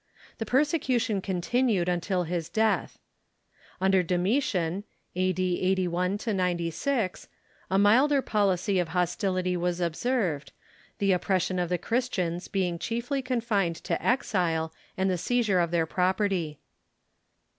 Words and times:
The 0.39 0.47
persecution 0.47 1.21
continued 1.21 1.87
iintil 1.87 2.25
his 2.25 2.49
death. 2.49 2.97
Under 3.79 4.01
Domitian 4.01 4.83
(a.d. 5.15 5.61
81 5.61 6.17
96) 6.25 7.27
a 7.69 7.77
milder 7.77 8.19
policy 8.23 8.79
of 8.79 8.87
hostility 8.87 9.55
was 9.55 9.79
observed, 9.79 10.53
the 10.97 11.11
oppression 11.11 11.59
of 11.59 11.69
the 11.69 11.77
Cliristians 11.77 12.51
being 12.51 12.79
chiefly 12.79 13.21
confined 13.21 13.75
to 13.83 14.03
exile 14.03 14.73
and 14.97 15.07
the 15.07 15.19
seizure 15.19 15.59
of 15.59 15.69
their 15.69 15.85
property. 15.85 16.57